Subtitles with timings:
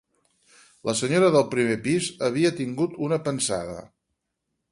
[0.89, 3.79] La senyora del primer pis havia tingut una pensada.